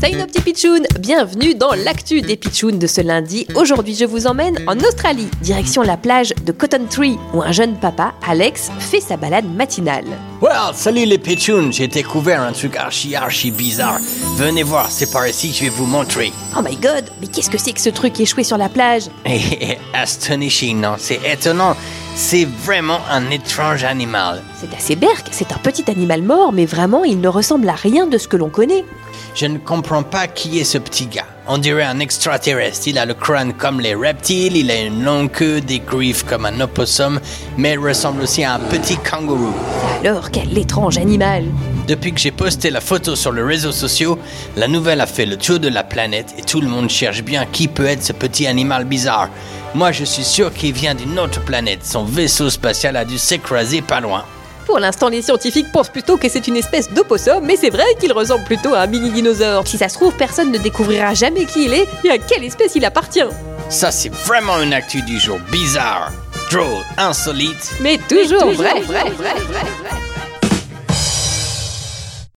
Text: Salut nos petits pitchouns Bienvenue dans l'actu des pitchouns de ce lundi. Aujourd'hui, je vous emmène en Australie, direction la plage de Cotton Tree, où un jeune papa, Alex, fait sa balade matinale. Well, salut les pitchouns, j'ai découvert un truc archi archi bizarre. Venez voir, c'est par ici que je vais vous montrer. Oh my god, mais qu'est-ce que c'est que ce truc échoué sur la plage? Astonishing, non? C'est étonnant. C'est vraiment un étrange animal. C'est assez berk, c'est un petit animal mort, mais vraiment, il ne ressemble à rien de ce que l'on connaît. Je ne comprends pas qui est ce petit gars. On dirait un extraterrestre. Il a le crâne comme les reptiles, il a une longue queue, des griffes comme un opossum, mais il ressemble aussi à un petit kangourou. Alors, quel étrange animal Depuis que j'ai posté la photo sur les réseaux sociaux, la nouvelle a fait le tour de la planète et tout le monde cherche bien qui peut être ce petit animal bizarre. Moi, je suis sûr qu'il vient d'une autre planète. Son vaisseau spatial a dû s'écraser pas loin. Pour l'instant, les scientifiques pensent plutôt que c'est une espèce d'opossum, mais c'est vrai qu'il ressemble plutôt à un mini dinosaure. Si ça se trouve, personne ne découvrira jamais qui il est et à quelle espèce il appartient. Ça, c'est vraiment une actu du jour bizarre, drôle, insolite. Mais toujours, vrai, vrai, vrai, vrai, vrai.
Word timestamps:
Salut 0.00 0.18
nos 0.18 0.26
petits 0.26 0.40
pitchouns 0.40 0.84
Bienvenue 1.00 1.56
dans 1.56 1.72
l'actu 1.72 2.20
des 2.20 2.36
pitchouns 2.36 2.78
de 2.78 2.86
ce 2.86 3.00
lundi. 3.00 3.44
Aujourd'hui, 3.56 3.96
je 3.96 4.04
vous 4.04 4.28
emmène 4.28 4.56
en 4.68 4.78
Australie, 4.78 5.26
direction 5.42 5.82
la 5.82 5.96
plage 5.96 6.32
de 6.44 6.52
Cotton 6.52 6.86
Tree, 6.88 7.18
où 7.32 7.42
un 7.42 7.50
jeune 7.50 7.74
papa, 7.80 8.14
Alex, 8.24 8.70
fait 8.78 9.00
sa 9.00 9.16
balade 9.16 9.46
matinale. 9.52 10.04
Well, 10.40 10.74
salut 10.74 11.06
les 11.06 11.18
pitchouns, 11.18 11.72
j'ai 11.72 11.88
découvert 11.88 12.42
un 12.42 12.52
truc 12.52 12.76
archi 12.76 13.16
archi 13.16 13.50
bizarre. 13.50 13.98
Venez 14.36 14.62
voir, 14.62 14.92
c'est 14.92 15.10
par 15.10 15.26
ici 15.26 15.50
que 15.50 15.56
je 15.56 15.62
vais 15.64 15.70
vous 15.70 15.86
montrer. 15.86 16.32
Oh 16.56 16.62
my 16.62 16.76
god, 16.76 17.06
mais 17.20 17.26
qu'est-ce 17.26 17.50
que 17.50 17.58
c'est 17.58 17.72
que 17.72 17.80
ce 17.80 17.90
truc 17.90 18.20
échoué 18.20 18.44
sur 18.44 18.58
la 18.58 18.68
plage? 18.68 19.04
Astonishing, 19.92 20.80
non? 20.80 20.94
C'est 20.98 21.20
étonnant. 21.26 21.74
C'est 22.16 22.44
vraiment 22.44 23.00
un 23.10 23.28
étrange 23.30 23.82
animal. 23.82 24.40
C'est 24.60 24.72
assez 24.72 24.94
berk, 24.94 25.26
c'est 25.32 25.50
un 25.50 25.58
petit 25.58 25.90
animal 25.90 26.22
mort, 26.22 26.52
mais 26.52 26.64
vraiment, 26.64 27.02
il 27.02 27.20
ne 27.20 27.26
ressemble 27.26 27.68
à 27.68 27.74
rien 27.74 28.06
de 28.06 28.18
ce 28.18 28.28
que 28.28 28.36
l'on 28.36 28.50
connaît. 28.50 28.84
Je 29.34 29.46
ne 29.46 29.58
comprends 29.58 30.04
pas 30.04 30.28
qui 30.28 30.60
est 30.60 30.64
ce 30.64 30.78
petit 30.78 31.06
gars. 31.06 31.26
On 31.48 31.58
dirait 31.58 31.82
un 31.82 31.98
extraterrestre. 31.98 32.86
Il 32.86 32.98
a 32.98 33.04
le 33.04 33.14
crâne 33.14 33.52
comme 33.52 33.80
les 33.80 33.96
reptiles, 33.96 34.56
il 34.56 34.70
a 34.70 34.80
une 34.80 35.02
longue 35.02 35.32
queue, 35.32 35.60
des 35.60 35.80
griffes 35.80 36.24
comme 36.24 36.46
un 36.46 36.60
opossum, 36.60 37.18
mais 37.58 37.72
il 37.72 37.80
ressemble 37.80 38.22
aussi 38.22 38.44
à 38.44 38.54
un 38.54 38.60
petit 38.60 38.96
kangourou. 38.96 39.52
Alors, 40.04 40.30
quel 40.30 40.56
étrange 40.56 40.98
animal 40.98 41.44
Depuis 41.88 42.12
que 42.12 42.20
j'ai 42.20 42.30
posté 42.30 42.70
la 42.70 42.80
photo 42.80 43.16
sur 43.16 43.32
les 43.32 43.42
réseaux 43.42 43.72
sociaux, 43.72 44.20
la 44.56 44.68
nouvelle 44.68 45.00
a 45.00 45.06
fait 45.06 45.26
le 45.26 45.36
tour 45.36 45.58
de 45.58 45.68
la 45.68 45.82
planète 45.82 46.32
et 46.38 46.42
tout 46.42 46.60
le 46.60 46.68
monde 46.68 46.88
cherche 46.88 47.24
bien 47.24 47.44
qui 47.44 47.66
peut 47.66 47.86
être 47.86 48.04
ce 48.04 48.12
petit 48.12 48.46
animal 48.46 48.84
bizarre. 48.84 49.30
Moi, 49.74 49.90
je 49.90 50.04
suis 50.04 50.22
sûr 50.22 50.54
qu'il 50.54 50.72
vient 50.72 50.94
d'une 50.94 51.18
autre 51.18 51.44
planète. 51.44 51.84
Son 51.84 52.04
vaisseau 52.04 52.48
spatial 52.48 52.96
a 52.96 53.04
dû 53.04 53.18
s'écraser 53.18 53.82
pas 53.82 54.00
loin. 54.00 54.24
Pour 54.66 54.78
l'instant, 54.78 55.08
les 55.08 55.20
scientifiques 55.20 55.72
pensent 55.72 55.88
plutôt 55.88 56.16
que 56.16 56.28
c'est 56.28 56.46
une 56.46 56.56
espèce 56.56 56.90
d'opossum, 56.92 57.44
mais 57.44 57.56
c'est 57.56 57.70
vrai 57.70 57.84
qu'il 57.98 58.12
ressemble 58.12 58.44
plutôt 58.44 58.72
à 58.74 58.82
un 58.82 58.86
mini 58.86 59.10
dinosaure. 59.10 59.66
Si 59.66 59.76
ça 59.76 59.88
se 59.88 59.94
trouve, 59.94 60.14
personne 60.14 60.52
ne 60.52 60.58
découvrira 60.58 61.12
jamais 61.14 61.44
qui 61.44 61.64
il 61.64 61.74
est 61.74 61.88
et 62.04 62.10
à 62.10 62.18
quelle 62.18 62.44
espèce 62.44 62.76
il 62.76 62.84
appartient. 62.84 63.26
Ça, 63.68 63.90
c'est 63.90 64.14
vraiment 64.14 64.60
une 64.60 64.72
actu 64.72 65.02
du 65.02 65.18
jour 65.18 65.38
bizarre, 65.50 66.12
drôle, 66.52 66.84
insolite. 66.96 67.74
Mais 67.80 67.98
toujours, 68.08 68.52
vrai, 68.52 68.80
vrai, 68.80 69.10
vrai, 69.10 69.34
vrai, 69.34 69.64
vrai. 69.82 70.03